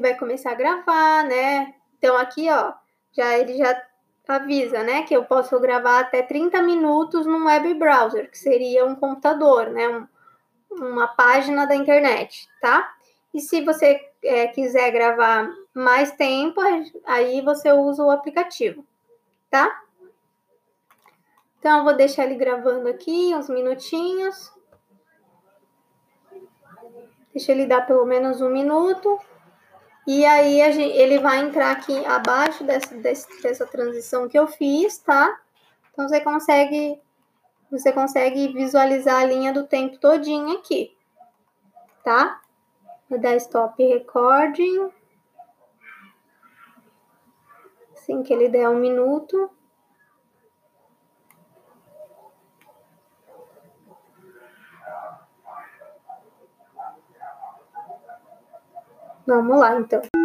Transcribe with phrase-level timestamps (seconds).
[0.00, 1.74] vai começar a gravar, né?
[1.98, 2.72] Então aqui, ó,
[3.12, 3.82] já ele já
[4.26, 8.94] avisa, né, que eu posso gravar até 30 minutos num web browser, que seria um
[8.94, 10.06] computador, né, um,
[10.70, 12.92] uma página da internet, tá?
[13.32, 16.60] E se você é, quiser gravar mais tempo,
[17.06, 18.84] aí você usa o aplicativo,
[19.50, 19.82] tá?
[21.58, 24.52] Então, eu vou deixar ele gravando aqui uns minutinhos.
[27.32, 29.18] Deixa ele dar pelo menos um minuto.
[30.10, 32.94] E aí gente, ele vai entrar aqui abaixo dessa,
[33.42, 35.38] dessa transição que eu fiz, tá?
[35.92, 36.98] Então você consegue
[37.70, 40.96] você consegue visualizar a linha do tempo todinho aqui,
[42.02, 42.40] tá?
[43.10, 44.88] Vou dar stop recording.
[47.92, 49.50] Assim que ele der um minuto.
[59.28, 60.17] Vamos lá, então.